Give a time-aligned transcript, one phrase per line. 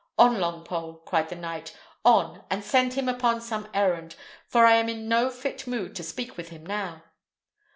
[0.17, 4.15] "On, Longpole!" cried the knight; "on, and send him upon some errand,
[4.47, 7.03] for I am in no fit mood to speak with him now."